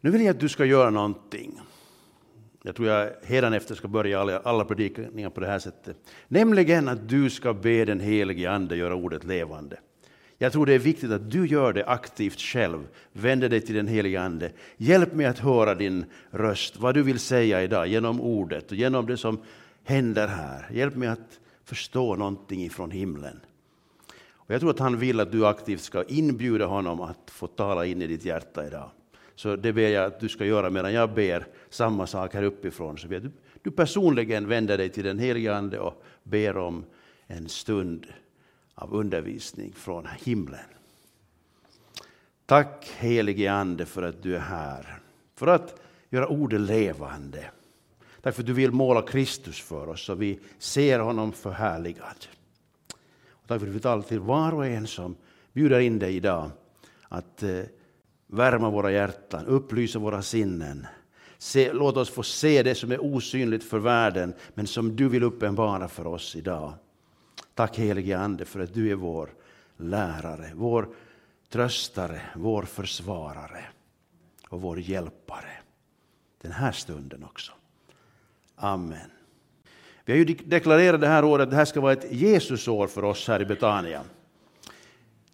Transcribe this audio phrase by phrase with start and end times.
[0.00, 1.60] Nu vill jag att du ska göra någonting.
[2.62, 5.96] Jag tror jag hädanefter ska börja alla, alla predikningar på det här sättet.
[6.28, 9.78] Nämligen att du ska be den helige Ande göra ordet levande.
[10.38, 12.88] Jag tror det är viktigt att du gör det aktivt själv.
[13.12, 14.52] Vänder dig till den helige Ande.
[14.76, 19.06] Hjälp mig att höra din röst, vad du vill säga idag genom ordet och genom
[19.06, 19.40] det som
[19.84, 20.70] händer här.
[20.72, 23.40] Hjälp mig att förstå någonting ifrån himlen.
[24.32, 27.86] Och jag tror att han vill att du aktivt ska inbjuda honom att få tala
[27.86, 28.90] in i ditt hjärta idag.
[29.38, 32.98] Så det ber jag att du ska göra medan jag ber samma sak här uppifrån.
[32.98, 33.30] Så du,
[33.62, 36.84] du personligen vänder dig till den helige Ande och ber om
[37.26, 38.06] en stund
[38.74, 40.60] av undervisning från himlen.
[42.46, 44.98] Tack helige Ande för att du är här.
[45.34, 47.50] För att göra ordet levande.
[48.22, 52.26] Tack för att du vill måla Kristus för oss så vi ser honom förhärligad.
[53.28, 55.16] Och tack för att du vill tala till var och en som
[55.52, 56.50] bjuder in dig idag
[57.08, 57.62] att eh,
[58.28, 60.86] värma våra hjärtan, upplysa våra sinnen.
[61.38, 65.22] Se, låt oss få se det som är osynligt för världen men som du vill
[65.22, 66.72] uppenbara för oss idag.
[67.54, 69.30] Tack helige Ande för att du är vår
[69.76, 70.88] lärare, vår
[71.48, 73.64] tröstare, vår försvarare
[74.48, 75.50] och vår hjälpare.
[76.42, 77.52] Den här stunden också.
[78.56, 79.10] Amen.
[80.04, 83.04] Vi har ju deklarerat det här året att det här ska vara ett Jesusår för
[83.04, 84.02] oss här i Betania.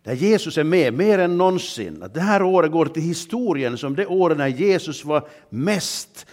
[0.05, 2.03] Där Jesus är med mer än någonsin.
[2.03, 6.27] Att det här året går till historien som det året när Jesus var mest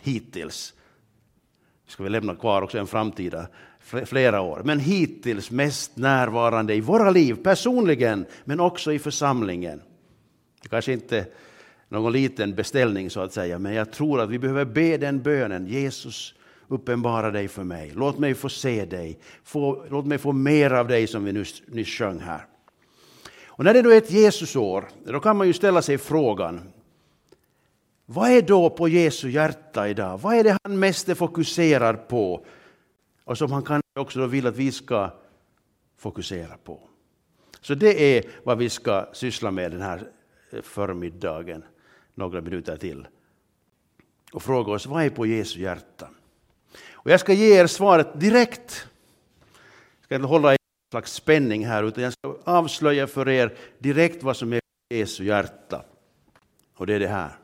[0.00, 0.74] hittills.
[1.88, 3.46] Ska vi lämna kvar också en framtida
[4.04, 9.82] flera år, men hittills mest närvarande i våra liv personligen, men också i församlingen.
[10.62, 11.26] Det kanske inte
[11.88, 15.66] någon liten beställning så att säga, men jag tror att vi behöver be den bönen.
[15.66, 16.34] Jesus,
[16.68, 17.92] uppenbara dig för mig.
[17.94, 19.18] Låt mig få se dig.
[19.44, 22.46] Få, låt mig få mer av dig som vi nyss, nyss sjöng här.
[23.60, 26.72] Och när det då är ett Jesusår, då kan man ju ställa sig frågan,
[28.06, 30.18] vad är då på Jesu hjärta idag?
[30.18, 32.46] Vad är det han mest fokuserar på?
[33.24, 35.10] Och som han kanske också vill att vi ska
[35.98, 36.80] fokusera på.
[37.60, 40.08] Så det är vad vi ska syssla med den här
[40.50, 41.64] eh, förmiddagen,
[42.14, 43.08] några minuter till.
[44.32, 46.08] Och fråga oss, vad är på Jesu hjärta?
[46.92, 48.86] Och jag ska ge er svaret direkt.
[49.98, 50.59] Jag ska inte hålla
[50.90, 54.60] slags spänning här, utan jag ska avslöja för er direkt vad som är
[54.94, 55.84] Jesu hjärta.
[56.76, 57.38] Och det är det här.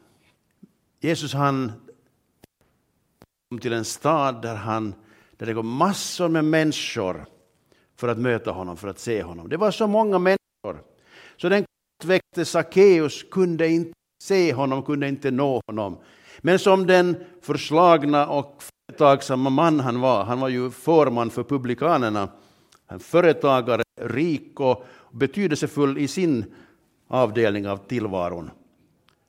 [1.00, 1.72] Jesus han
[3.50, 4.94] kom till en stad där, han,
[5.36, 7.26] där det går massor med människor
[7.96, 9.48] för att möta honom, för att se honom.
[9.48, 10.82] Det var så många människor.
[11.36, 11.64] Så den
[11.98, 13.92] kortväxte Sackeus kunde inte
[14.22, 15.98] se honom, kunde inte nå honom.
[16.38, 22.28] Men som den förslagna och företagsamma man han var, han var ju förman för publikanerna,
[22.88, 26.54] en företagare, rik och betydelsefull i sin
[27.08, 28.50] avdelning av tillvaron.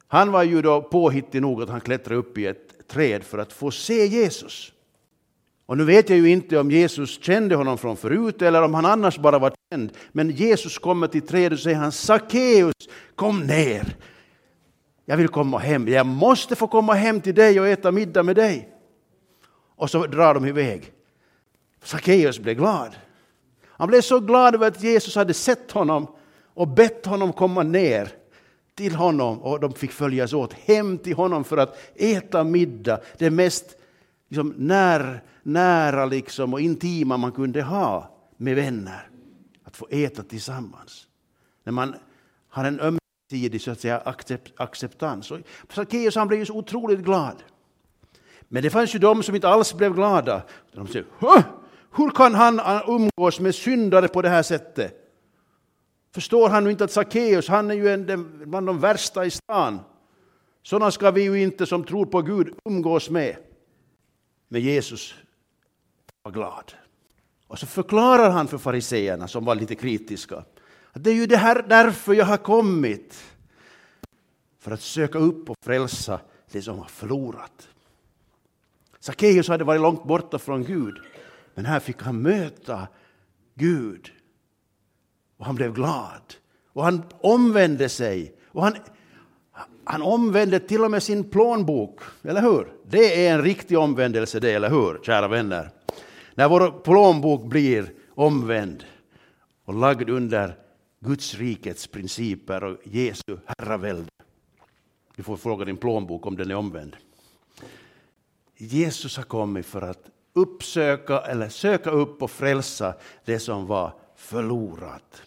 [0.08, 3.54] Han var ju då påhittig nog att han klättrade upp i ett träd för att
[3.54, 4.74] få se Jesus.
[5.66, 8.86] Och nu vet jag ju inte om Jesus kände honom från förut eller om han
[8.86, 9.92] annars bara var känd.
[10.12, 12.74] Men Jesus kommer till trädet och säger han Sackeus,
[13.16, 13.96] kom ner.
[15.06, 15.88] Jag vill komma hem.
[15.88, 18.70] Jag måste få komma hem till dig och äta middag med dig.
[19.76, 20.92] Och så drar de iväg.
[21.84, 22.96] Sackeus blev glad.
[23.78, 26.08] Han blev så glad över att Jesus hade sett honom
[26.54, 28.12] och bett honom komma ner
[28.76, 33.00] till honom och de fick följas åt hem till honom för att äta middag.
[33.18, 33.66] Det mest
[34.30, 39.10] liksom, när, nära liksom, och intima man kunde ha med vänner.
[39.64, 41.08] Att få äta tillsammans.
[41.64, 41.96] När man
[42.50, 45.32] har en ömsesidig så att säga, accept, acceptans.
[45.70, 47.44] Sackeus han blev ju så otroligt glad.
[48.48, 50.42] Men det fanns ju de som inte alls blev glada.
[50.74, 51.06] De säger,
[51.96, 55.04] hur kan han eh, umgås med syndare på det här sättet?
[56.14, 59.80] Förstår han nu inte att Sackeus, han är ju en, bland de värsta i stan.
[60.64, 63.36] Sådana ska vi ju inte som tror på Gud umgås med.
[64.48, 65.16] Men Jesus
[66.24, 66.74] var glad.
[67.48, 70.44] Och så förklarar han för fariseerna som var lite kritiska.
[70.92, 73.24] Att det är ju det här därför jag har kommit.
[74.60, 76.20] För att söka upp och frälsa
[76.52, 77.70] det som har förlorat.
[79.00, 80.98] Sackeus hade varit långt borta från Gud.
[81.58, 82.88] Men här fick han möta
[83.56, 84.12] Gud.
[85.38, 86.22] Och han blev glad.
[86.74, 88.36] Och han omvände sig.
[88.48, 88.74] Och han,
[89.84, 92.00] han omvände till och med sin plånbok.
[92.24, 92.74] Eller hur?
[92.86, 95.70] Det är en riktig omvändelse det, eller hur, kära vänner?
[96.36, 98.84] När vår plånbok blir omvänd
[99.66, 100.58] och lagd under
[101.00, 104.10] Guds rikets principer och Jesu herravälde.
[105.16, 106.96] Du får fråga din plånbok om den är omvänd.
[108.58, 112.94] Jesus har kommit för att uppsöka eller söka upp och frälsa
[113.26, 115.22] det som var förlorat.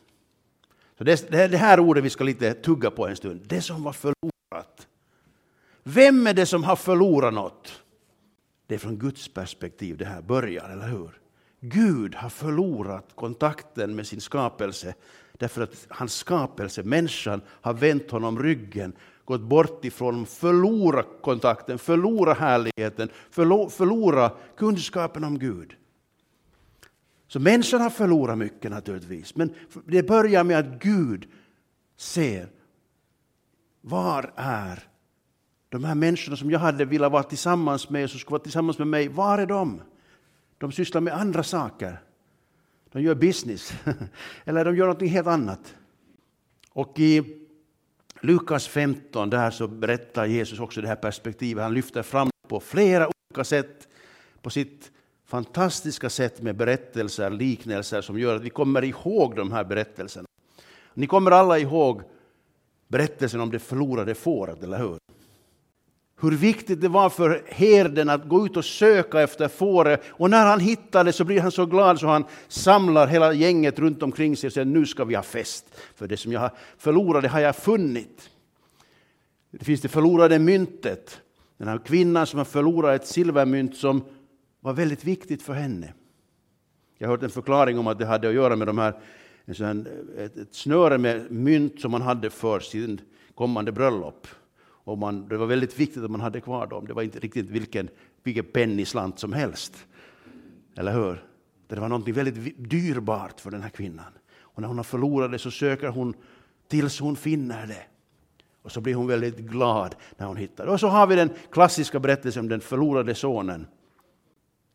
[0.99, 3.41] Så det det, det här ordet vi ska lite tugga på en stund.
[3.47, 4.89] Det som var förlorat.
[5.83, 7.83] Vem är det som har förlorat något?
[8.67, 11.11] Det är från Guds perspektiv det här börjar, eller hur?
[11.61, 14.95] Gud har förlorat kontakten med sin skapelse
[15.41, 18.93] därför att hans skapelse, människan, har vänt honom ryggen,
[19.31, 23.09] gått bort ifrån, förlorat kontakten, förlorat härligheten,
[23.71, 25.75] förlorat kunskapen om Gud.
[27.29, 29.55] Så människan har förlorat mycket naturligtvis, men
[29.87, 31.29] det börjar med att Gud
[31.97, 32.49] ser
[33.81, 34.88] var är
[35.69, 38.87] de här människorna som jag hade velat vara tillsammans med, som skulle vara tillsammans med
[38.87, 39.82] mig, var är de?
[40.59, 42.03] De sysslar med andra saker.
[42.93, 43.73] De gör business,
[44.44, 45.75] eller de gör något helt annat.
[46.73, 47.41] Och i
[48.20, 51.62] Lukas 15 där så berättar Jesus också det här perspektivet.
[51.62, 53.88] Han lyfter fram på flera olika sätt,
[54.43, 54.90] på sitt
[55.26, 60.26] fantastiska sätt med berättelser, liknelser som gör att vi kommer ihåg de här berättelserna.
[60.94, 62.02] Ni kommer alla ihåg
[62.88, 64.99] berättelsen om det förlorade fåret, eller hur?
[66.20, 70.02] Hur viktigt det var för herden att gå ut och söka efter fåret.
[70.08, 73.78] Och när han hittar det så blir han så glad så han samlar hela gänget
[73.78, 75.67] runt omkring sig och säger nu ska vi ha fest.
[75.94, 78.31] För det som jag har förlorat det har jag funnit.
[79.50, 81.20] Det finns det förlorade myntet.
[81.58, 84.05] Den här kvinnan som har förlorat ett silvermynt som
[84.61, 85.93] var väldigt viktigt för henne.
[86.99, 88.94] Jag har hört en förklaring om att det hade att göra med de här,
[89.46, 89.87] en
[90.19, 93.00] ett, ett snöre med mynt som man hade för sin
[93.34, 94.26] kommande bröllop.
[94.91, 96.87] Och man, det var väldigt viktigt att man hade kvar dem.
[96.87, 97.89] Det var inte riktigt vilken,
[98.23, 99.87] vilken pennislant som helst.
[100.77, 101.25] Eller hur?
[101.67, 104.13] Det var något väldigt dyrbart för den här kvinnan.
[104.41, 106.15] Och när hon har förlorat det så söker hon
[106.69, 107.83] tills hon finner det.
[108.63, 110.73] Och så blir hon väldigt glad när hon hittar det.
[110.73, 113.67] Och så har vi den klassiska berättelsen om den förlorade sonen.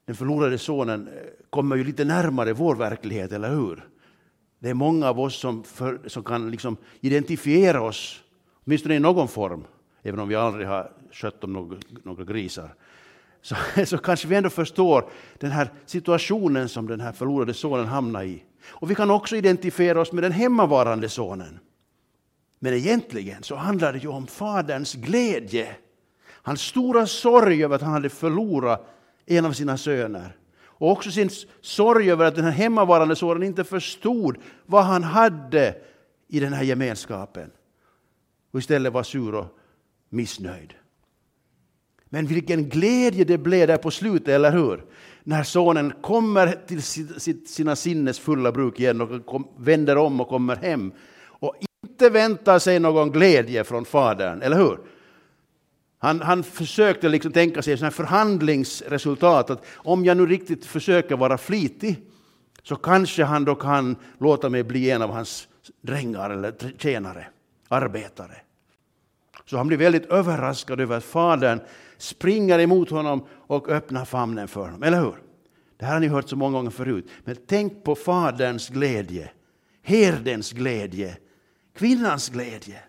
[0.05, 1.13] Den förlorade sonen eh,
[1.49, 3.89] kommer ju lite närmare vår verklighet, eller hur?
[4.59, 8.23] Det är många av oss som, för, som kan liksom identifiera oss,
[8.65, 9.63] åtminstone i någon form,
[10.05, 12.75] även om vi aldrig har skött om några, några grisar,
[13.41, 13.55] så,
[13.85, 18.43] så kanske vi ändå förstår den här situationen som den här förlorade sonen hamnar i.
[18.67, 21.59] Och vi kan också identifiera oss med den hemmavarande sonen.
[22.59, 25.75] Men egentligen så handlar det ju om faderns glädje.
[26.27, 28.87] Hans stora sorg över att han hade förlorat
[29.25, 30.37] en av sina söner.
[30.63, 31.29] Och också sin
[31.61, 35.75] sorg över att den här hemmavarande sonen inte förstod vad han hade
[36.27, 37.51] i den här gemenskapen.
[38.51, 39.59] Och istället var sur och
[40.15, 40.73] missnöjd.
[42.09, 44.85] Men vilken glädje det blev där på slutet, eller hur?
[45.23, 46.83] När sonen kommer till
[47.47, 52.79] sina sinnes fulla bruk igen och vänder om och kommer hem och inte väntar sig
[52.79, 54.79] någon glädje från fadern, eller hur?
[55.97, 61.37] Han, han försökte liksom tänka sig ett förhandlingsresultat, att om jag nu riktigt försöker vara
[61.37, 62.01] flitig
[62.63, 65.47] så kanske han då kan låta mig bli en av hans
[65.81, 67.27] drängar eller tjänare,
[67.67, 68.44] arbetare.
[69.45, 71.59] Så han blir väldigt överraskad över att fadern
[71.97, 74.83] springer emot honom och öppnar famnen för honom.
[74.83, 75.15] Eller hur?
[75.77, 77.09] Det här har ni hört så många gånger förut.
[77.23, 79.31] Men tänk på faderns glädje,
[79.83, 81.17] herdens glädje,
[81.77, 82.79] kvinnans glädje.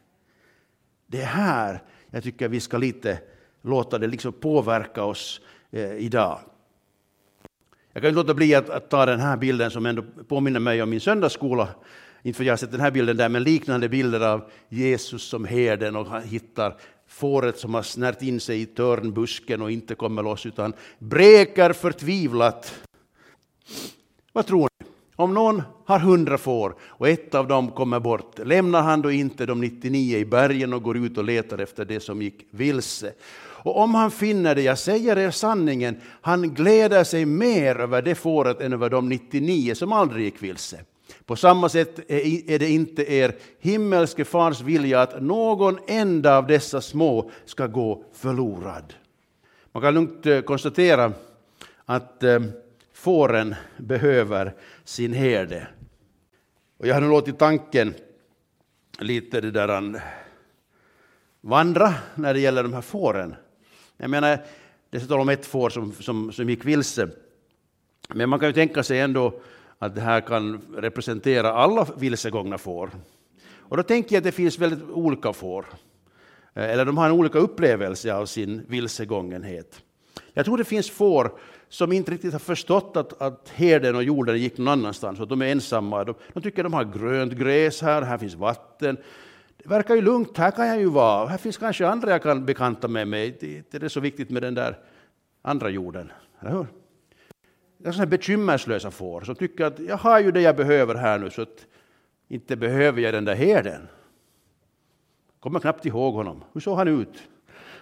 [1.07, 3.19] Det är här jag tycker vi ska lite
[3.63, 5.41] låta det liksom påverka oss
[5.71, 6.39] eh, idag.
[7.93, 10.83] Jag kan inte låta bli att, att, ta den här bilden som ändå påminner mig
[10.83, 11.69] om min söndagsskola
[12.27, 15.45] inte för jag har sett den här bilden där, men liknande bilder av Jesus som
[15.45, 16.77] herden och han hittar
[17.09, 22.75] fåret som har snärt in sig i törnbusken och inte kommer loss utan bräker förtvivlat.
[24.33, 24.87] Vad tror ni?
[25.17, 29.47] Om någon har hundra får och ett av dem kommer bort, lämnar han då inte
[29.47, 33.13] de 99 i bergen och går ut och letar efter det som gick vilse?
[33.39, 38.15] Och om han finner det, jag säger er sanningen, han gläder sig mer över det
[38.15, 40.81] fåret än över de 99 som aldrig gick vilse.
[41.27, 46.81] På samma sätt är det inte er himmelske fars vilja att någon enda av dessa
[46.81, 48.95] små ska gå förlorad.
[49.73, 51.13] Man kan lugnt eh, konstatera
[51.85, 52.41] att eh,
[52.93, 54.55] fåren behöver
[54.85, 55.69] sin herde.
[56.79, 57.95] Och jag har nu låtit tanken
[58.99, 60.01] lite det där
[61.41, 63.35] vandra när det gäller de här fåren.
[63.97, 64.39] Jag menar,
[64.91, 67.09] det står om ett får som, som, som gick vilse.
[68.09, 69.41] Men man kan ju tänka sig ändå
[69.79, 72.91] att det här kan representera alla vilsegångna får.
[73.69, 75.67] Och då tänker jag att det finns väldigt olika får.
[76.55, 79.83] Eh, eller de har en olika upplevelse av sin vilsegångenhet.
[80.33, 84.39] Jag tror det finns får som inte riktigt har förstått att, att herden och jorden
[84.39, 86.05] gick någon annanstans, att de är ensamma.
[86.05, 88.97] De, de tycker de har grönt gräs här, här finns vatten.
[89.57, 91.27] Det verkar ju lugnt, här kan jag ju vara.
[91.27, 93.37] Här finns kanske andra jag kan bekanta med mig.
[93.41, 94.79] Det, det är så viktigt med den där
[95.43, 96.67] andra jorden, eller hur?
[97.93, 101.43] Sådana bekymmerslösa får som tycker att jag har ju det jag behöver här nu så
[101.43, 101.67] att
[102.29, 103.89] inte behöver jag den där herden.
[105.41, 106.45] Kommer knappt ihåg honom.
[106.53, 107.23] Hur såg han ut?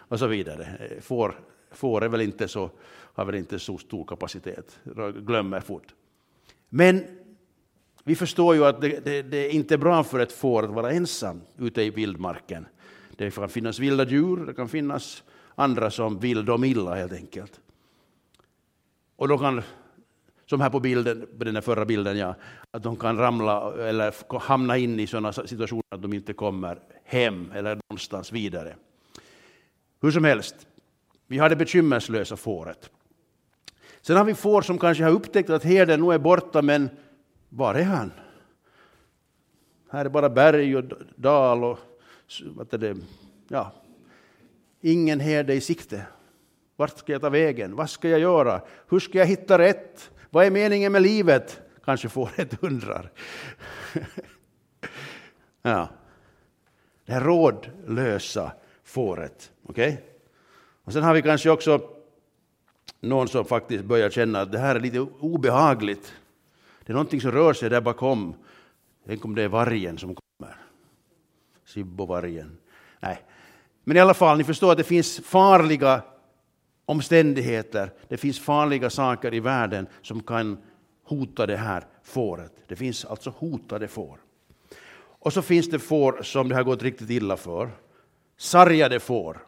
[0.09, 0.63] och så vidare.
[0.81, 4.81] Eh, får, får är väl inte så, har väl inte så stor kapacitet,
[5.17, 5.95] glömmer fort.
[6.69, 7.05] Men
[8.05, 10.93] vi förstår ju att det, det, det, är inte bra för ett får att vara
[10.93, 12.67] ensam ute i vildmarken.
[13.17, 15.23] Det kan finnas vilda djur, det kan finnas
[15.55, 17.61] andra som vill dem illa helt enkelt.
[19.17, 19.63] Och då kan,
[20.47, 22.35] som här på bilden, på den förra bilden, ja,
[22.71, 27.53] att de kan ramla eller hamna in i sådana situationer att de inte kommer hem
[27.55, 28.77] eller någonstans vidare.
[30.03, 30.67] Hur som helst,
[31.27, 32.91] vi har det bekymmerslösa fåret.
[34.01, 36.89] Sen har vi får som kanske har upptäckt att herden nu är borta, men
[37.49, 38.13] var är han?
[39.91, 40.85] Här är bara berg och
[41.17, 41.79] dal och
[42.45, 42.97] vad är det,
[43.49, 43.73] ja,
[44.81, 46.07] ingen herde i sikte.
[46.77, 47.77] Vart ska jag ta vägen?
[47.77, 48.61] Vad ska jag göra?
[48.89, 50.11] Hur ska jag hitta rätt?
[50.31, 51.61] Vad är meningen med livet?
[51.85, 53.11] Kanske fåret undrar.
[55.63, 55.89] ja.
[57.07, 58.53] Det här rådlösa
[58.85, 59.53] fåret.
[59.63, 59.97] Okay?
[60.85, 61.81] Och sen har vi kanske också
[63.01, 66.15] någon som faktiskt börjar känna att det här är lite obehagligt.
[66.85, 68.35] Det är någonting som rör sig där bakom.
[69.07, 70.57] Tänk om det är vargen som kommer.
[71.65, 72.59] Sibbovargen.
[73.01, 73.23] Nej.
[73.85, 76.03] Men i alla fall, ni förstår att det finns farliga
[76.87, 80.59] omständigheter, det finns farliga saker i världen som kan
[81.05, 82.53] hota det här fåret.
[82.69, 84.21] Det finns alltså hotade får.
[84.97, 87.71] Och så finns det får som det har gått riktigt illa för.
[88.37, 89.47] Sargade får.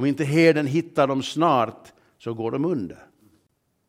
[0.00, 2.98] Om inte herden hittar dem snart så går de under.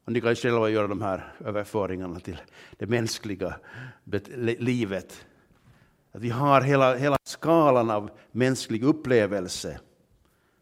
[0.06, 2.42] Och ni kan själva göra de här överföringarna till
[2.78, 3.56] det mänskliga
[4.60, 5.26] livet.
[6.12, 9.80] Att vi har hela, hela skalan av mänsklig upplevelse.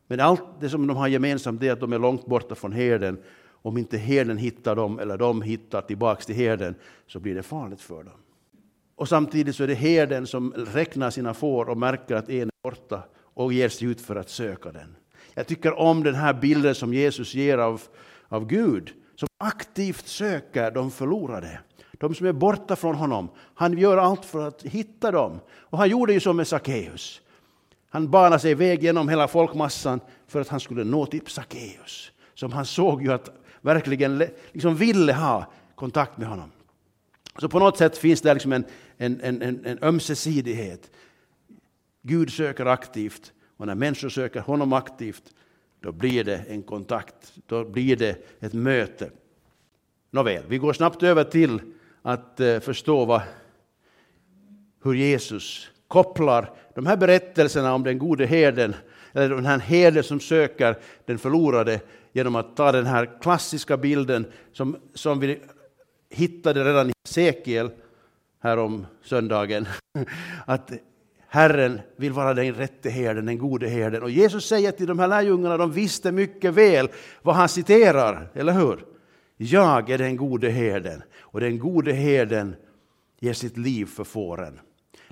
[0.09, 3.19] Men allt det som de har gemensamt är att de är långt borta från herden.
[3.61, 6.75] Om inte herden hittar dem eller de hittar tillbaks till herden
[7.07, 8.13] så blir det farligt för dem.
[8.95, 12.49] Och samtidigt så är det herden som räknar sina får och märker att en är
[12.63, 14.95] borta och ger sig ut för att söka den.
[15.33, 17.81] Jag tycker om den här bilden som Jesus ger av,
[18.27, 21.59] av Gud som aktivt söker de förlorade.
[21.91, 23.29] De som är borta från honom.
[23.55, 25.39] Han gör allt för att hitta dem.
[25.49, 27.21] Och han gjorde ju så med Sackeus.
[27.89, 32.11] Han banade sig väg genom hela folkmassan för att han skulle nå till Sackeus.
[32.33, 33.29] Som han såg ju att
[33.61, 36.51] verkligen liksom ville ha kontakt med honom.
[37.39, 38.65] Så på något sätt finns det liksom en,
[38.97, 40.91] en, en, en ömsesidighet.
[42.01, 45.33] Gud söker aktivt och när människor söker honom aktivt
[45.79, 49.11] då blir det en kontakt, då blir det ett möte.
[50.11, 51.61] Nåväl, vi går snabbt över till
[52.01, 53.21] att eh, förstå vad,
[54.83, 58.75] hur Jesus kopplar de här berättelserna om den gode herden,
[59.13, 61.79] eller den här herden som söker den förlorade,
[62.13, 65.39] genom att ta den här klassiska bilden som, som vi
[66.09, 67.69] hittade redan i Sekiel
[68.39, 69.67] här om söndagen.
[70.45, 70.71] Att
[71.27, 74.03] Herren vill vara den rätte herden, den gode herden.
[74.03, 76.89] Och Jesus säger till de här lärjungarna, de visste mycket väl
[77.21, 78.85] vad han citerar, eller hur?
[79.37, 82.55] Jag är den gode herden och den gode herden
[83.19, 84.59] ger sitt liv för fåren.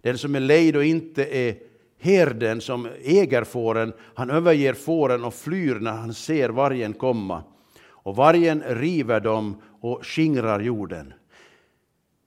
[0.01, 1.56] Den som är lejd och inte är
[2.00, 7.44] herden som äger fåren, han överger fåren och flyr när han ser vargen komma.
[7.86, 11.13] Och vargen river dem och skingrar jorden.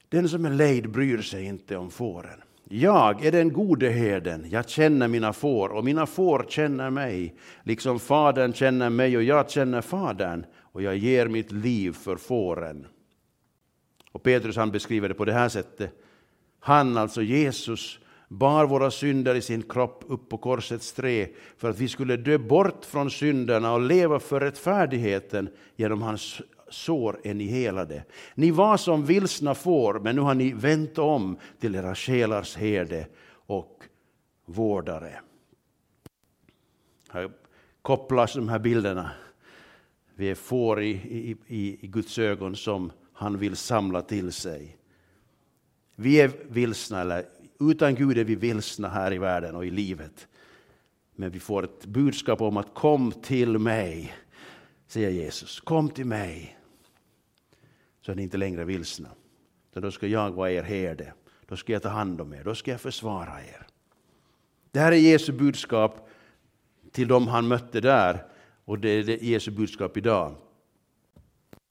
[0.08, 2.40] Den som är lejd bryr sig inte om fåren.
[2.72, 7.98] Jag är den gode herden, jag känner mina får och mina får känner mig, liksom
[7.98, 12.86] Fadern känner mig och jag känner Fadern och jag ger mitt liv för fåren.
[14.12, 15.92] Och Petrus han beskriver det på det här sättet.
[16.60, 17.98] Han, alltså Jesus,
[18.28, 22.38] bar våra synder i sin kropp upp på korsets trä för att vi skulle dö
[22.38, 28.04] bort från synderna och leva för rättfärdigheten genom hans sår är ni helade.
[28.34, 33.06] Ni var som vilsna får, men nu har ni vänt om till era själars herde
[33.30, 33.82] och
[34.46, 35.20] vårdare.
[37.08, 37.30] Här
[37.82, 39.10] kopplas de här bilderna.
[40.14, 40.90] Vi är får i,
[41.46, 44.76] i, i Guds ögon som han vill samla till sig.
[46.00, 47.24] Vi är vilsna, eller
[47.60, 50.28] utan Gud är vi vilsna här i världen och i livet.
[51.14, 54.14] Men vi får ett budskap om att kom till mig,
[54.86, 55.60] säger Jesus.
[55.60, 56.58] Kom till mig
[58.00, 59.08] så är ni inte längre vilsna.
[59.74, 61.12] Så då ska jag vara er herde.
[61.46, 62.44] Då ska jag ta hand om er.
[62.44, 63.66] Då ska jag försvara er.
[64.70, 66.08] Det här är Jesu budskap
[66.92, 68.24] till dem han mötte där
[68.64, 70.34] och det är Jesu budskap idag.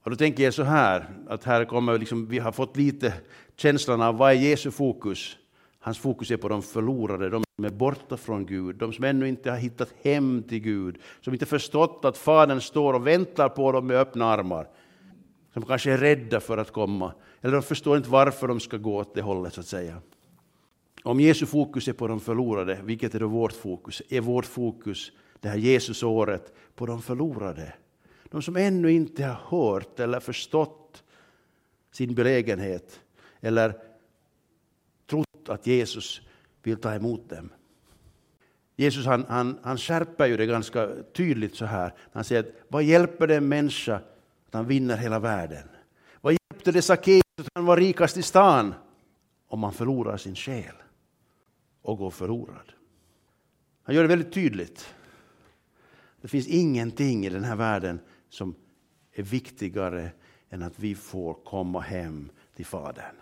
[0.03, 3.13] Och då tänker jag så här, att här kommer liksom, vi har fått lite
[3.55, 5.37] känslan av vad är Jesu fokus?
[5.79, 9.27] Hans fokus är på de förlorade, de som är borta från Gud, de som ännu
[9.27, 13.71] inte har hittat hem till Gud, som inte förstått att Fadern står och väntar på
[13.71, 14.67] dem med öppna armar
[15.53, 18.97] som kanske är rädda för att komma, eller de förstår inte varför de ska gå
[18.97, 19.97] åt det hållet så att säga.
[21.03, 24.01] Om Jesu fokus är på de förlorade, vilket är då vårt fokus?
[24.09, 27.73] Är vårt fokus det här Jesusåret på de förlorade.
[28.29, 31.03] De som ännu inte har hört eller förstått
[31.91, 32.99] sin belägenhet
[33.39, 33.81] eller
[35.09, 36.21] trott att Jesus
[36.63, 37.49] vill ta emot dem.
[38.75, 41.93] Jesus han, han, han skärper ju det ganska tydligt så här.
[42.13, 43.95] Han säger att vad hjälper det en människa
[44.47, 45.67] att han vinner hela världen?
[46.21, 48.73] Vad hjälpte det Sackeus att han var rikast i stan
[49.47, 50.75] om man förlorar sin själ
[51.81, 52.73] och går förlorad?
[53.83, 54.93] Han gör det väldigt tydligt.
[56.21, 58.55] Det finns ingenting i den här världen som
[59.13, 60.11] är viktigare
[60.49, 63.15] än att vi får komma hem till Fadern.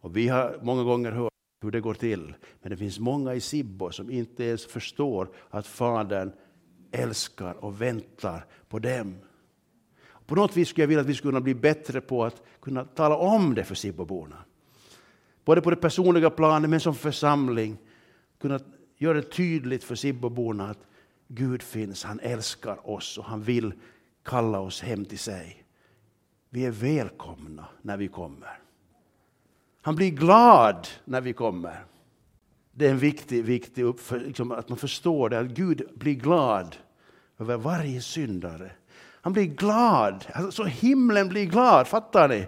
[0.00, 1.32] Och vi har många gånger hört
[1.62, 2.34] hur det går till.
[2.62, 6.32] Men det finns många i Sibbo som inte ens förstår att Fadern
[6.90, 9.16] älskar och väntar på dem.
[10.26, 12.84] På något vis skulle jag vilja att vi skulle kunna bli bättre på att kunna
[12.84, 14.36] tala om det för Sibboborna.
[15.44, 17.78] Både på det personliga planet men som församling.
[18.38, 18.60] Kunna
[18.96, 20.86] göra det tydligt för Sibboborna att
[21.28, 23.72] Gud finns, han älskar oss och han vill
[24.24, 25.64] kalla oss hem till sig.
[26.50, 28.58] Vi är välkomna när vi kommer.
[29.82, 31.84] Han blir glad när vi kommer.
[32.72, 36.76] Det är en viktig, viktig uppför, liksom, att man förstår det, att Gud blir glad
[37.38, 38.70] över varje syndare.
[39.20, 42.46] Han blir glad, alltså, så himlen blir glad, fattar ni?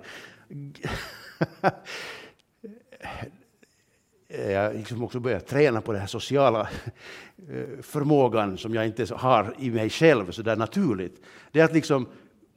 [4.30, 6.68] Eh, jag liksom också börjat träna på den här sociala
[7.50, 11.22] eh, förmågan som jag inte har i mig själv så där naturligt.
[11.52, 12.06] Det är att liksom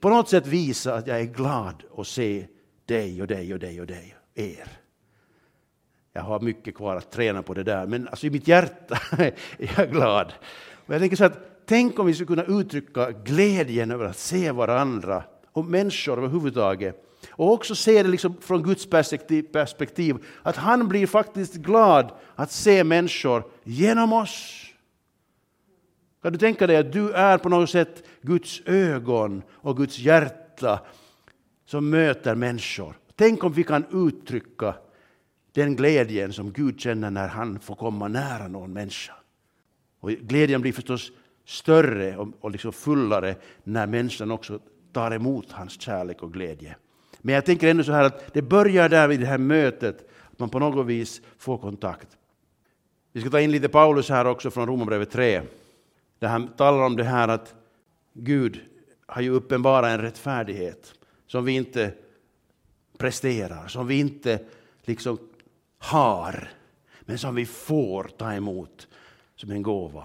[0.00, 2.46] på något sätt visa att jag är glad att se
[2.84, 4.68] dig och dig och dig och dig er.
[6.12, 9.34] Jag har mycket kvar att träna på det där, men alltså i mitt hjärta är
[9.76, 10.32] jag glad.
[10.86, 14.50] Och jag tänker så att, tänk om vi skulle kunna uttrycka glädjen över att se
[14.50, 17.11] varandra och människor överhuvudtaget.
[17.32, 22.52] Och också se det liksom från Guds perspektiv, perspektiv, att han blir faktiskt glad att
[22.52, 24.66] se människor genom oss.
[26.22, 30.80] Kan du tänka dig att du är på något sätt Guds ögon och Guds hjärta
[31.66, 32.98] som möter människor?
[33.16, 34.74] Tänk om vi kan uttrycka
[35.52, 39.14] den glädjen som Gud känner när han får komma nära någon människa.
[40.00, 41.12] Och glädjen blir förstås
[41.44, 44.58] större och liksom fullare när människan också
[44.92, 46.76] tar emot hans kärlek och glädje.
[47.22, 50.38] Men jag tänker ändå så här att det börjar där vid det här mötet, att
[50.38, 52.08] man på något vis får kontakt.
[53.12, 55.42] Vi ska ta in lite Paulus här också från Romarbrevet 3,
[56.18, 57.54] där han talar om det här att
[58.12, 58.60] Gud
[59.06, 60.94] har ju uppenbarat en rättfärdighet
[61.26, 61.92] som vi inte
[62.98, 64.38] presterar, som vi inte
[64.82, 65.18] liksom
[65.78, 66.50] har,
[67.00, 68.88] men som vi får ta emot
[69.36, 70.04] som en gåva.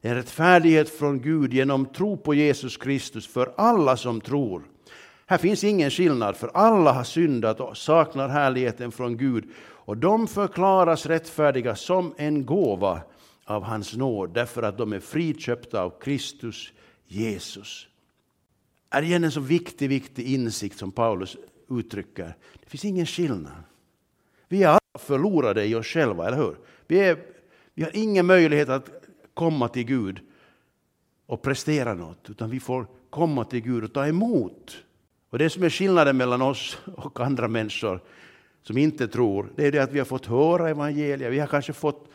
[0.00, 4.62] En rättfärdighet från Gud genom tro på Jesus Kristus för alla som tror.
[5.30, 9.50] Här finns ingen skillnad, för alla har syndat och saknar härligheten från Gud.
[9.58, 13.00] Och de förklaras rättfärdiga som en gåva
[13.44, 16.72] av hans nåd, därför att de är friköpta av Kristus
[17.06, 17.86] Jesus.
[18.90, 21.36] Det Är igen en så viktig, viktig insikt som Paulus
[21.70, 22.36] uttrycker.
[22.60, 23.62] Det finns ingen skillnad.
[24.48, 26.56] Vi är alla förlorade i oss själva, eller hur?
[26.86, 27.18] Vi, är,
[27.74, 28.90] vi har ingen möjlighet att
[29.34, 30.20] komma till Gud
[31.26, 34.84] och prestera något, utan vi får komma till Gud och ta emot.
[35.30, 38.00] Och det som är skillnaden mellan oss och andra människor
[38.62, 41.72] som inte tror, det är det att vi har fått höra evangeliet, vi har kanske
[41.72, 42.08] fått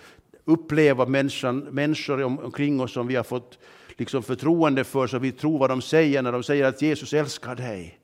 [0.46, 3.60] uppleva människan, människor omkring oss som vi har fått
[3.98, 7.56] liksom förtroende för, så vi tror vad de säger när de säger att Jesus älskar
[7.56, 8.00] dig.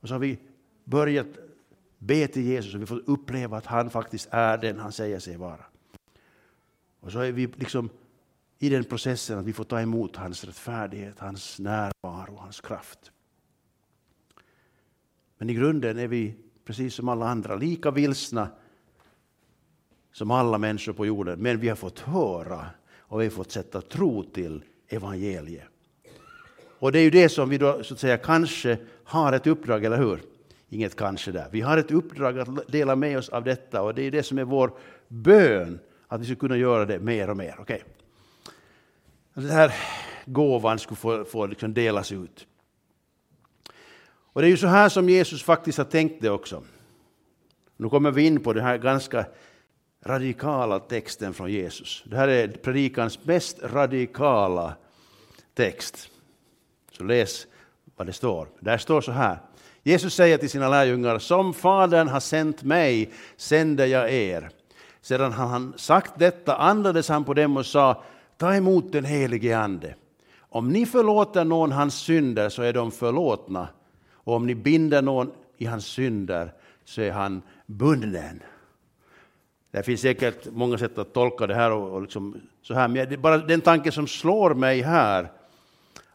[0.00, 0.38] Och så har vi
[0.84, 1.26] börjat
[1.98, 5.36] be till Jesus och vi får uppleva att han faktiskt är den han säger sig
[5.36, 5.64] vara.
[7.00, 7.90] Och så är vi liksom
[8.58, 13.10] i den processen att vi får ta emot hans rättfärdighet, hans närvaro, hans kraft.
[15.44, 18.48] Men i grunden är vi precis som alla andra lika vilsna
[20.12, 21.38] som alla människor på jorden.
[21.38, 22.66] Men vi har fått höra
[22.98, 25.64] och vi har fått sätta tro till evangeliet.
[26.78, 29.84] Och det är ju det som vi då så att säga kanske har ett uppdrag,
[29.84, 30.20] eller hur?
[30.68, 31.48] Inget kanske där.
[31.52, 34.38] Vi har ett uppdrag att dela med oss av detta och det är det som
[34.38, 34.72] är vår
[35.08, 35.78] bön,
[36.08, 37.60] att vi ska kunna göra det mer och mer.
[37.60, 37.80] Okay.
[39.34, 39.74] Den här
[40.26, 42.46] gåvan skulle få, få liksom delas ut.
[44.34, 46.62] Och det är ju så här som Jesus faktiskt har tänkt det också.
[47.76, 49.26] Nu kommer vi in på den här ganska
[50.04, 52.02] radikala texten från Jesus.
[52.06, 54.74] Det här är predikans mest radikala
[55.54, 56.08] text.
[56.92, 57.46] Så läs
[57.96, 58.48] vad det står.
[58.60, 59.38] Där står så här.
[59.82, 64.50] Jesus säger till sina lärjungar, som Fadern har sänt mig sänder jag er.
[65.00, 68.02] Sedan han sagt detta andades han på dem och sa,
[68.36, 69.94] ta emot den helige Ande.
[70.38, 73.68] Om ni förlåter någon hans synder så är de förlåtna,
[74.24, 76.52] och om ni binder någon i hans synder
[76.84, 78.42] så är han bunden.
[79.70, 81.70] Det finns säkert många sätt att tolka det här.
[81.70, 82.88] Och, liksom så här.
[82.88, 85.32] Men det är bara den tanke som slår mig här,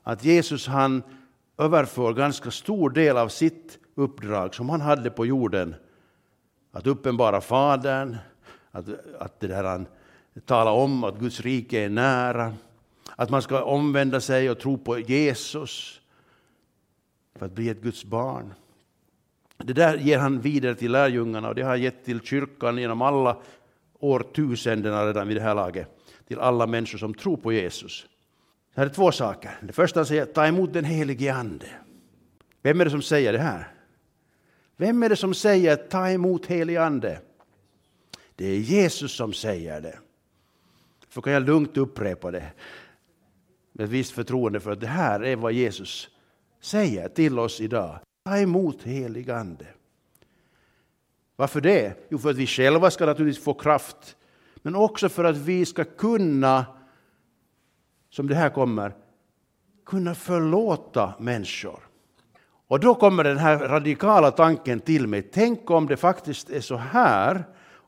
[0.04, 1.04] att Jesus han
[1.58, 5.76] överför ganska stor del av sitt uppdrag som han hade på jorden,
[6.72, 8.18] att uppenbara Fadern,
[8.72, 8.86] att,
[9.20, 9.86] att det där han
[10.46, 12.54] talar om att Guds rike är nära,
[13.16, 15.99] att man ska omvända sig och tro på Jesus
[17.40, 18.54] för att bli ett Guds barn.
[19.58, 23.02] Det där ger han vidare till lärjungarna och det har han gett till kyrkan genom
[23.02, 23.38] alla
[24.00, 25.88] årtusendena redan vid det här laget.
[26.28, 28.06] Till alla människor som tror på Jesus.
[28.76, 29.52] Här är två saker.
[29.62, 31.68] Det första han säger, ta emot den helige Ande.
[32.62, 33.74] Vem är det som säger det här?
[34.78, 37.20] Vem är det som säger ta emot helig Ande?
[38.36, 40.00] Det är Jesus som säger det.
[41.10, 42.52] För kan jag lugnt upprepa det
[43.72, 46.10] med ett visst förtroende för att det här är vad Jesus
[46.62, 48.00] säger till oss idag.
[48.26, 49.66] Ta emot helig Ande.
[51.36, 51.94] Varför det?
[52.10, 54.18] Jo, för att vi själva ska naturligtvis få kraft,
[54.56, 56.66] men också för att vi ska kunna,
[58.10, 58.96] som det här kommer,
[59.86, 61.80] kunna förlåta människor.
[62.68, 65.22] Och då kommer den här radikala tanken till mig.
[65.22, 67.44] Tänk om det faktiskt är så här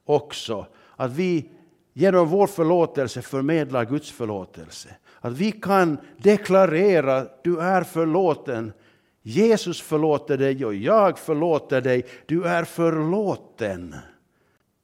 [0.05, 1.49] också, att vi
[1.93, 4.89] genom vår förlåtelse förmedlar Guds förlåtelse.
[5.21, 8.73] Att vi kan deklarera du är förlåten.
[9.21, 12.05] Jesus förlåter dig och jag förlåter dig.
[12.25, 13.95] Du är förlåten.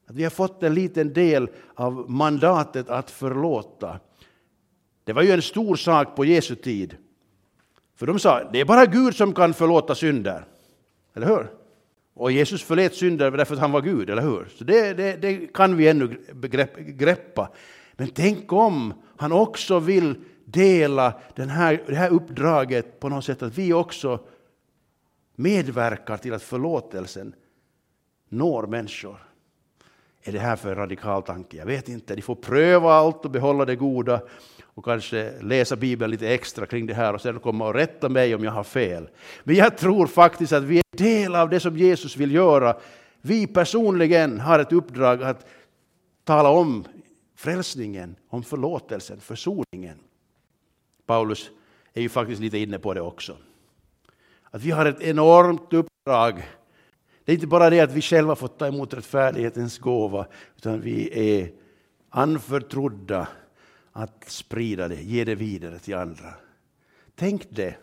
[0.08, 4.00] Att vi har fått en liten del av mandatet att förlåta.
[5.04, 6.96] Det var ju en stor sak på Jesu tid.
[7.96, 10.44] För de sa, det är bara Gud som kan förlåta synder.
[11.14, 11.50] Eller hur?
[12.14, 14.48] Och Jesus förlät synder därför att han var Gud, eller hur?
[14.56, 16.16] Så det, det, det kan vi ännu
[16.76, 17.50] greppa.
[17.98, 23.42] Men tänk om han också vill dela den här, det här uppdraget på något sätt,
[23.42, 24.20] att vi också
[25.34, 27.34] medverkar till att förlåtelsen
[28.28, 29.16] når människor.
[30.22, 31.56] Är det här för en radikal tanke?
[31.56, 32.14] Jag vet inte.
[32.14, 34.20] De får pröva allt och behålla det goda
[34.62, 38.34] och kanske läsa Bibeln lite extra kring det här och sen komma och rätta mig
[38.34, 39.08] om jag har fel.
[39.44, 42.76] Men jag tror faktiskt att vi är del av det som Jesus vill göra.
[43.20, 45.46] Vi personligen har ett uppdrag att
[46.24, 46.84] tala om
[47.38, 49.98] frälsningen, om förlåtelsen, försoningen.
[51.06, 51.50] Paulus
[51.92, 53.36] är ju faktiskt lite inne på det också.
[54.50, 56.48] Att vi har ett enormt uppdrag.
[57.24, 61.10] Det är inte bara det att vi själva får ta emot rättfärdighetens gåva, utan vi
[61.38, 61.52] är
[62.10, 63.28] anförtrodda
[63.92, 66.34] att sprida det, ge det vidare till andra.
[67.14, 67.74] Tänk det.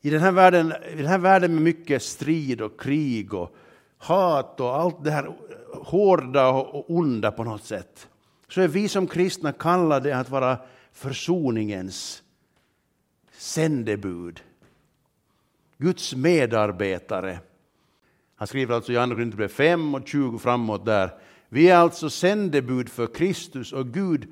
[0.00, 3.56] I den här världen, i den här världen med mycket strid och krig och
[3.98, 5.34] hat och allt det här
[5.72, 8.08] hårda och onda på något sätt,
[8.48, 10.58] så är vi som kristna kallade att vara
[10.92, 12.22] försoningens
[13.32, 14.40] sändebud.
[15.78, 17.38] Guds medarbetare.
[18.36, 21.10] Han skriver alltså i Andra Korinthierbrevet 5 och 20 framåt där.
[21.48, 24.28] Vi är alltså sändebud för Kristus och Gud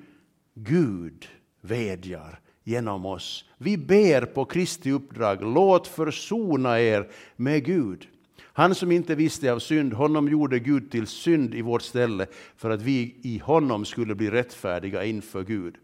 [0.55, 1.29] Gud
[1.61, 3.45] vädjar genom oss.
[3.59, 8.09] Vi ber på Kristi uppdrag, låt försona er med Gud.
[8.57, 12.71] Han som inte visste av synd, honom gjorde Gud till synd i vårt ställe för
[12.71, 15.77] att vi i honom skulle bli rättfärdiga inför Gud.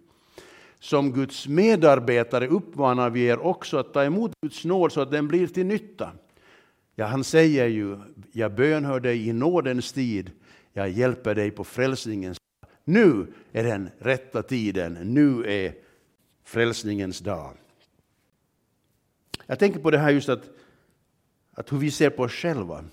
[0.79, 5.29] Som Guds medarbetare uppmanar vi er också att ta emot Guds nåd så att den
[5.29, 6.13] blir till nytta.
[6.95, 7.99] Ja, han säger ju,
[8.33, 10.31] jag bönhör dig i nådens tid,
[10.73, 12.71] jag hjälper dig på frälsningens dag.
[12.85, 15.75] nu är den rätta tiden, nu är
[16.45, 17.57] frälsningens dag.
[19.47, 20.43] Jag tänker på det här just att,
[21.61, 22.85] att hur vi ser på oss själva.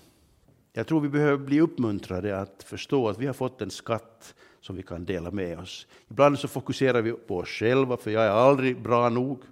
[0.72, 4.76] Jag tror vi behöver bli uppmuntrade att förstå att vi har fått en skatt som
[4.76, 5.86] vi kan dela med oss.
[6.08, 9.42] Ibland så fokuserar vi på oss själva, för jag är aldrig bra nog.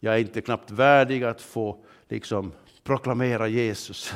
[0.00, 2.52] Jag är inte knappt värdig att få liksom,
[2.84, 4.14] proklamera Jesus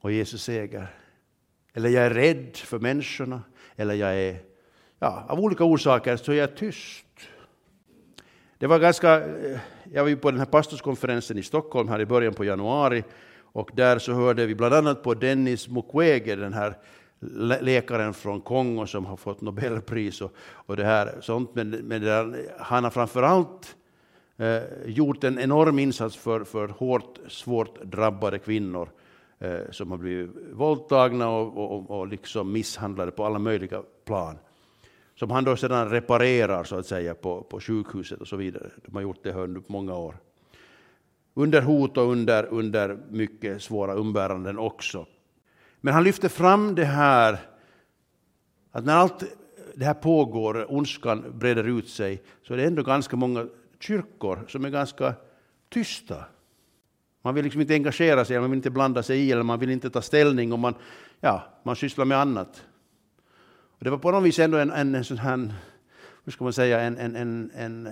[0.00, 0.86] och Jesus seger.
[1.74, 3.42] Eller jag är rädd för människorna,
[3.76, 4.38] eller jag är
[4.98, 7.06] ja, av olika orsaker så är jag tyst.
[8.58, 9.60] Det var ganska, eh,
[9.92, 13.04] jag var ju på den här pastorskonferensen i Stockholm här i början på januari
[13.52, 16.76] och där så hörde vi bland annat på Dennis Mukwege, den här
[17.60, 21.54] läkaren från Kongo som har fått Nobelpris och, och det här sånt.
[21.54, 23.76] Men, men där, han har framförallt
[24.36, 28.88] eh, gjort en enorm insats för, för hårt, svårt drabbade kvinnor
[29.38, 34.38] eh, som har blivit våldtagna och, och, och liksom misshandlade på alla möjliga plan
[35.14, 38.70] som han då sedan reparerar så att säga på, på sjukhuset och så vidare.
[38.84, 40.16] De har gjort det under många år.
[41.34, 45.06] Under hot och under, under mycket svåra umbäranden också.
[45.80, 47.38] Men han lyfter fram det här
[48.70, 49.24] att när allt
[49.74, 53.46] det här pågår, ondskan breder ut sig, så är det ändå ganska många
[53.80, 55.14] kyrkor som är ganska
[55.68, 56.24] tysta.
[57.22, 59.70] Man vill liksom inte engagera sig, man vill inte blanda sig i, eller man vill
[59.70, 60.74] inte ta ställning, och man,
[61.20, 62.64] ja, man sysslar med annat.
[63.78, 65.54] Och det var på något vis ändå en, en, en sån här,
[66.24, 67.88] hur ska man säga, en, en, en, en,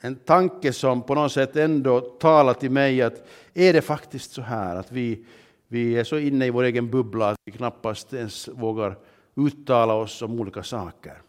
[0.00, 4.42] en tanke som på något sätt ändå talar till mig att är det faktiskt så
[4.42, 5.24] här att vi,
[5.68, 8.96] vi är så inne i vår egen bubbla att vi knappast ens vågar
[9.34, 11.22] uttala oss om olika saker.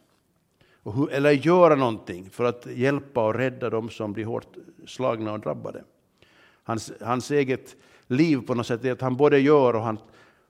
[0.83, 4.47] Hur, eller göra någonting för att hjälpa och rädda dem som blir hårt
[4.85, 5.83] slagna och drabbade.
[6.63, 7.75] Hans, hans eget
[8.07, 9.99] liv på något sätt är att han både gör och han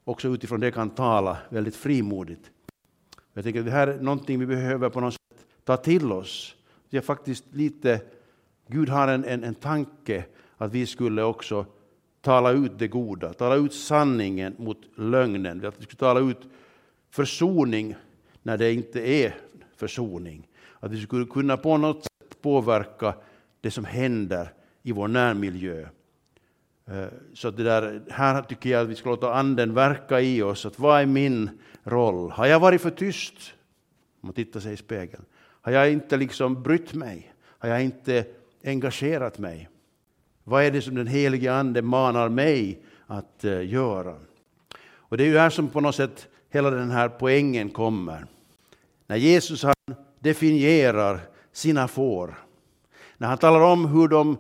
[0.04, 2.52] också utifrån det kan tala väldigt frimodigt.
[3.34, 6.57] Jag tänker att det här är någonting vi behöver på något sätt ta till oss.
[6.90, 8.02] Jag faktiskt lite,
[8.68, 10.26] Gud har en, en, en tanke
[10.58, 11.66] att vi skulle också
[12.22, 16.48] tala ut det goda, tala ut sanningen mot lögnen, att vi skulle tala ut
[17.10, 17.96] försoning
[18.44, 19.36] när det inte är
[19.76, 20.48] försoning.
[20.80, 23.16] Att vi skulle kunna på något sätt påverka
[23.62, 25.88] det som händer i vår närmiljö.
[26.86, 30.66] Eh, så det där, här tycker jag att vi ska låta anden verka i oss.
[30.66, 31.50] Att vad är min
[31.84, 32.32] roll?
[32.32, 33.34] Har jag varit för tyst?
[34.22, 35.26] Om man tittar sig i spegeln.
[35.68, 37.34] Har jag inte liksom brytt mig?
[37.60, 38.26] Har jag inte
[38.64, 39.70] engagerat mig?
[40.44, 44.16] Vad är det som den helige ande manar mig att eh, göra?
[44.80, 48.26] Och det är ju här som på något sätt hela den här poängen kommer.
[49.08, 49.76] När Jesus han
[50.20, 51.20] definierar
[51.52, 52.36] sina får,
[53.18, 54.38] när han talar om hur de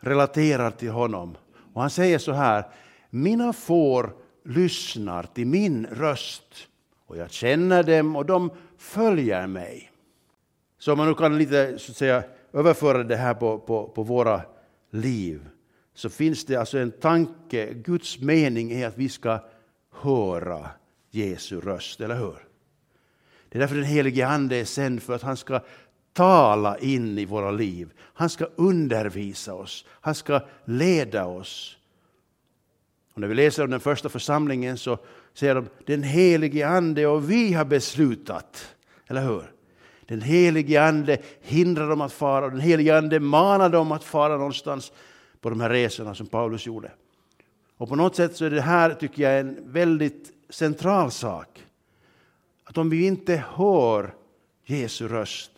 [0.00, 1.36] relaterar till honom.
[1.72, 2.64] Och han säger så här,
[3.10, 4.12] mina får
[4.44, 6.68] lyssnar till min röst
[7.06, 9.92] och jag känner dem och de följer mig.
[10.78, 14.02] Så om man nu kan lite så att säga, överföra det här på, på, på
[14.02, 14.42] våra
[14.90, 15.48] liv
[15.94, 19.38] så finns det alltså en tanke, Guds mening är att vi ska
[19.92, 20.70] höra
[21.10, 22.46] Jesu röst, eller hur?
[23.48, 25.60] Det är därför den helige Ande är sänd, för att han ska
[26.12, 27.92] tala in i våra liv.
[28.00, 31.76] Han ska undervisa oss, han ska leda oss.
[33.14, 34.98] Och när vi läser om den första församlingen så
[35.34, 38.74] säger de den helige Ande och vi har beslutat.
[39.06, 39.55] Eller hur?
[40.06, 44.36] Den helige Ande hindrar dem att fara och den helige Ande manar dem att fara
[44.36, 44.92] någonstans
[45.40, 46.90] på de här resorna som Paulus gjorde.
[47.76, 51.64] Och på något sätt så är det här, tycker jag, en väldigt central sak.
[52.64, 54.14] Att om vi inte hör
[54.64, 55.52] Jesu röst,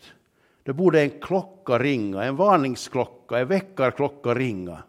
[0.63, 4.83] då borde en klocka ringa, en varningsklocka, en väckarklocka ringa.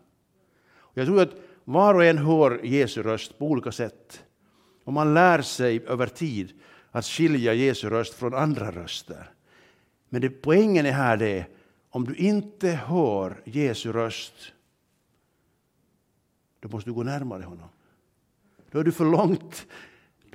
[0.95, 4.25] Jag tror att var och en hör Jesu röst på olika sätt.
[4.85, 6.53] Och man lär sig över tid
[6.91, 9.31] att skilja Jesu röst från andra röster.
[10.11, 11.47] Men det, poängen är här det,
[11.91, 14.35] om du inte hör Jesu röst,
[16.61, 17.69] då måste du gå närmare honom.
[18.71, 19.67] Då är du för långt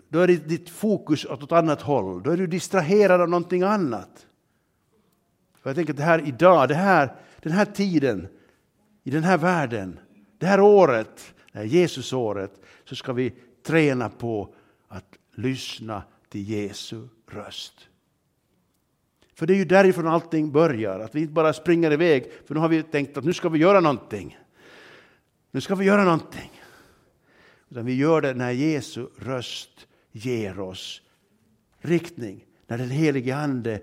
[0.09, 2.23] då är ditt fokus åt ett annat håll.
[2.23, 4.27] Då är du distraherad av någonting annat.
[5.61, 8.27] För jag tänker att det här idag, det här, den här tiden,
[9.03, 9.99] i den här världen,
[10.37, 12.51] det här året, det här Jesusåret,
[12.85, 13.33] så ska vi
[13.63, 14.53] träna på
[14.87, 17.87] att lyssna till Jesu röst.
[19.35, 22.59] För det är ju därifrån allting börjar, att vi inte bara springer iväg, för nu
[22.59, 24.37] har vi tänkt att nu ska vi göra någonting.
[25.51, 26.61] Nu ska vi göra någonting.
[27.69, 31.01] Utan vi gör det när Jesu röst ger oss
[31.81, 33.81] riktning, när den helige Ande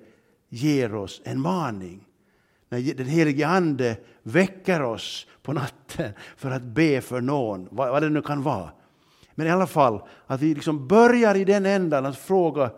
[0.49, 2.05] ger oss en maning.
[2.69, 8.09] När den helige Ande väcker oss på natten för att be för någon, vad det
[8.09, 8.71] nu kan vara.
[9.35, 12.71] Men i alla fall, att vi liksom börjar i den ändan att fråga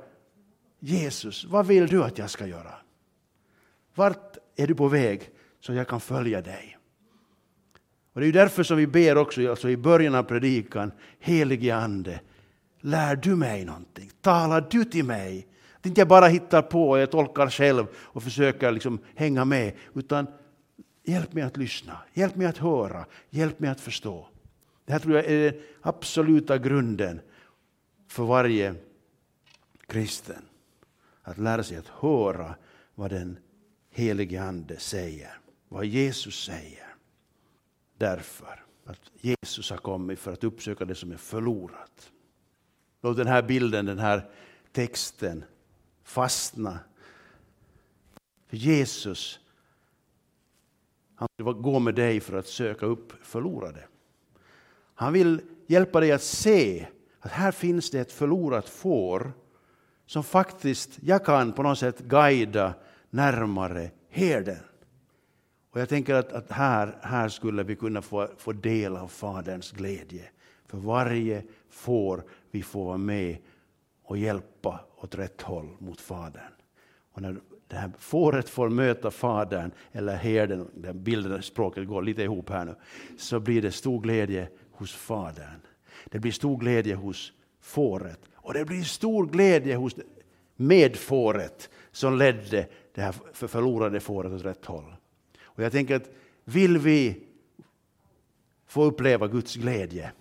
[0.87, 2.75] Jesus, vad vill du att jag ska göra?
[3.95, 6.79] Vart är du på väg så jag kan följa dig?
[8.13, 12.21] Och Det är därför som vi ber också alltså i början av predikan, helige Ande,
[12.81, 14.11] lär du mig någonting?
[14.21, 15.47] Talar du till mig?
[15.77, 19.73] Att inte jag bara hittar på och jag tolkar själv och försöker liksom hänga med,
[19.95, 20.27] utan
[21.05, 24.29] hjälp mig att lyssna, hjälp mig att höra, hjälp mig att förstå.
[24.85, 27.21] Det här tror jag är den absoluta grunden
[28.09, 28.75] för varje
[29.87, 30.43] kristen.
[31.27, 32.55] Att lära sig att höra
[32.95, 33.39] vad den
[33.91, 36.95] helige Ande säger, vad Jesus säger.
[37.99, 42.13] Därför att Jesus har kommit för att uppsöka det som är förlorat.
[43.03, 44.31] Låt den här bilden, den här
[44.73, 45.45] texten
[46.05, 46.79] fastna.
[48.49, 49.41] För Jesus,
[51.15, 53.89] han vill gå med dig för att söka upp förlorade.
[54.95, 56.87] Han vill hjälpa dig att se
[57.21, 59.33] att här finns det ett förlorat får
[60.07, 62.75] som faktiskt jag kan på något sätt guida
[63.11, 64.59] närmare herden.
[65.71, 69.73] Och jag tänker att, att, här, här skulle vi kunna få, få del av Faderns
[69.73, 70.25] glädje.
[70.67, 73.37] För varje får vi får vara med
[74.03, 76.53] och hjälpa åt rätt håll mot Fadern.
[77.13, 77.37] Och när
[77.69, 82.65] det här fåret får möta Fadern, eller herden, den bilden, språket går lite ihop här
[82.65, 82.75] nu,
[83.19, 85.61] så blir det stor glädje hos Fadern.
[86.05, 89.95] Det blir stor glädje hos fåret och det blir stor glädje hos
[90.57, 94.95] medfåret som ledde det här förlorade fåret åt rätt håll.
[95.43, 96.11] Och jag tänker att
[96.45, 97.21] vill vi
[98.67, 100.13] få uppleva Guds glädje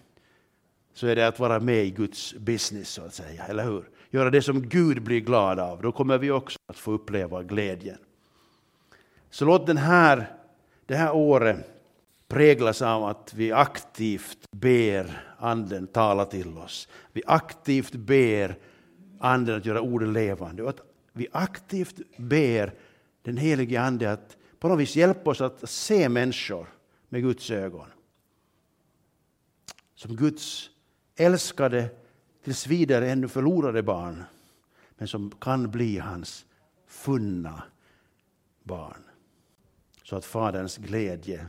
[0.94, 3.46] så är det att vara med i Guds business, så att säga.
[3.46, 3.90] Eller hur?
[4.10, 5.82] Göra det som Gud blir glad av.
[5.82, 7.98] Då kommer vi också att få uppleva glädjen.
[9.30, 10.34] Så låt den här,
[10.86, 11.58] det här året
[12.28, 16.88] präglas av att vi aktivt ber Anden tala till oss.
[17.12, 18.58] Vi aktivt ber
[19.19, 20.63] Anden att göra orden levande.
[20.63, 20.82] Och att
[21.13, 22.73] vi aktivt ber
[23.21, 26.67] den helige Ande att på något vis hjälpa oss att se människor
[27.10, 27.88] med Guds ögon.
[29.95, 30.69] Som Guds
[31.15, 31.89] älskade,
[32.43, 34.23] tills vidare ännu förlorade barn,
[34.97, 36.45] men som kan bli hans
[36.88, 37.63] funna
[38.63, 39.03] barn.
[40.03, 41.45] Så att Faderns glädje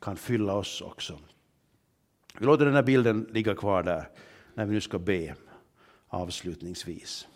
[0.00, 1.18] kan fylla oss också.
[2.38, 4.08] Vi låter den här bilden ligga kvar där
[4.54, 5.36] när vi nu ska be
[6.08, 7.28] avslutningsvis.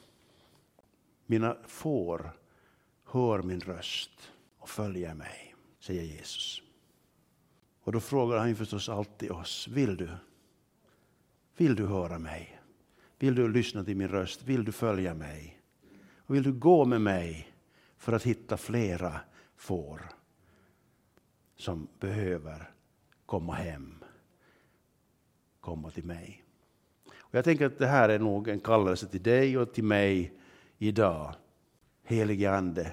[1.26, 2.32] Mina får
[3.04, 6.62] hör min röst och följer mig, säger Jesus.
[7.82, 10.08] Och då frågar han förstås alltid oss, vill du?
[11.56, 12.60] Vill du höra mig?
[13.18, 14.42] Vill du lyssna till min röst?
[14.42, 15.60] Vill du följa mig?
[16.16, 17.52] Och vill du gå med mig
[17.96, 19.20] för att hitta flera
[19.56, 20.02] får
[21.56, 22.70] som behöver
[23.26, 24.04] komma hem,
[25.66, 26.44] komma till mig?
[27.18, 30.32] Och jag tänker att det här är nog en kallelse till dig och till mig
[30.78, 31.34] idag.
[32.04, 32.92] Helige Ande,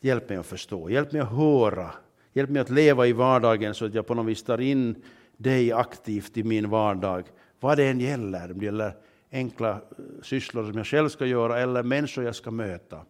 [0.00, 1.90] hjälp mig att förstå, hjälp mig att höra,
[2.32, 5.02] hjälp mig att leva i vardagen så att jag på något vis tar in
[5.36, 7.24] dig aktivt i min vardag
[7.60, 8.96] vad det än gäller, om det gäller
[9.30, 9.78] enkla eh,
[10.22, 13.04] sysslor som jag själv ska göra eller människor jag ska möta.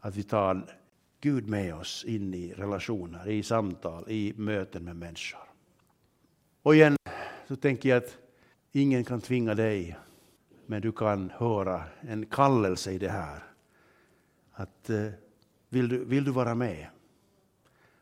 [0.00, 0.64] Att vi tar
[1.20, 5.40] Gud med oss in i relationer, i samtal, i möten med människor.
[6.62, 6.96] Och igen
[7.52, 8.18] så tänker jag att
[8.72, 9.96] ingen kan tvinga dig,
[10.66, 13.42] men du kan höra en kallelse i det här.
[14.52, 15.08] Att eh,
[15.68, 16.86] vill du, vill du vara med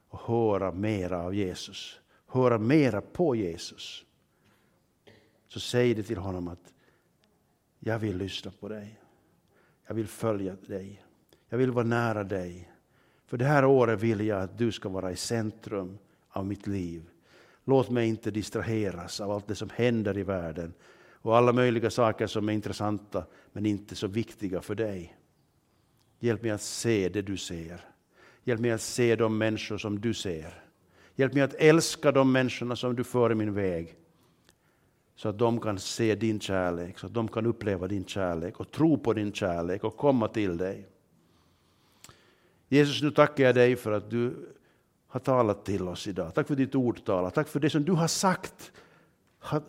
[0.09, 4.05] och höra mera av Jesus, höra mera på Jesus,
[5.49, 6.75] så säg det till honom att
[7.79, 9.01] jag vill lyssna på dig.
[9.87, 11.05] Jag vill följa dig.
[11.49, 12.73] Jag vill vara nära dig.
[13.27, 17.10] För det här året vill jag att du ska vara i centrum av mitt liv.
[17.71, 20.75] Låt mig inte distraheras av allt det som händer i världen
[21.13, 25.17] och alla möjliga saker som är intressanta men inte så viktiga för dig.
[26.21, 27.81] Hjälp mig att se det du ser.
[28.45, 30.63] Hjälp mig att se de människor som du ser.
[31.15, 33.95] Hjälp mig att älska de människorna som du för i min väg
[35.15, 38.71] så att de kan se din kärlek, så att de kan uppleva din kärlek och
[38.71, 40.89] tro på din kärlek och komma till dig.
[42.69, 44.49] Jesus, nu tackar jag dig för att du
[45.11, 46.35] har talat till oss idag.
[46.35, 47.31] Tack för ditt ord tala.
[47.31, 48.73] Tack för det som du har sagt
[49.39, 49.63] har,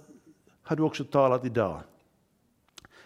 [0.63, 1.82] har du också talat idag.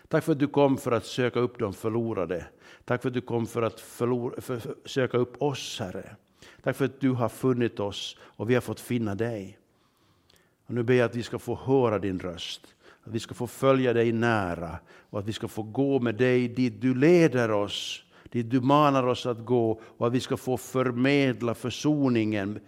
[0.07, 2.45] Tack för att du kom för att söka upp de förlorade.
[2.85, 6.15] Tack för att du kom för att förlora, för, för, söka upp oss, Herre.
[6.63, 9.57] Tack för att du har funnit oss och vi har fått finna dig.
[10.65, 12.61] Och nu ber jag att vi ska få höra din röst,
[13.03, 16.47] att vi ska få följa dig nära och att vi ska få gå med dig
[16.47, 18.04] dit du leder oss,
[18.35, 22.59] dit du manar oss att gå och att vi ska få förmedla försoningen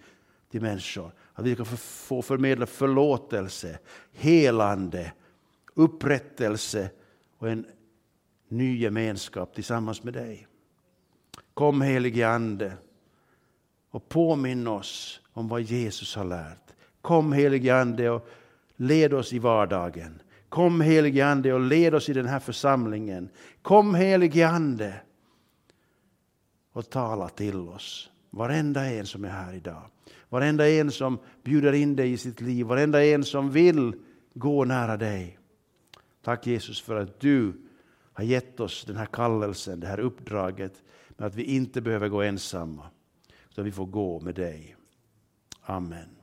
[0.50, 1.12] till människor.
[1.34, 3.78] Att vi ska få förmedla förlåtelse,
[4.12, 5.12] helande,
[5.74, 6.90] upprättelse
[7.38, 7.66] och en
[8.48, 10.46] ny gemenskap tillsammans med dig.
[11.54, 12.72] Kom helige Ande
[13.90, 16.72] och påminn oss om vad Jesus har lärt.
[17.00, 18.28] Kom helige Ande och
[18.76, 20.22] led oss i vardagen.
[20.48, 23.28] Kom helige Ande och led oss i den här församlingen.
[23.62, 24.94] Kom helige Ande
[26.78, 28.10] och tala till oss.
[28.30, 29.82] Varenda en som är här idag.
[30.28, 32.66] Varenda en som bjuder in dig i sitt liv.
[32.66, 33.92] Varenda en som vill
[34.34, 35.38] gå nära dig.
[36.22, 37.52] Tack Jesus för att du
[38.12, 40.82] har gett oss den här kallelsen, det här uppdraget.
[41.08, 42.86] Men att vi inte behöver gå ensamma.
[43.50, 44.76] Utan vi får gå med dig.
[45.62, 46.17] Amen.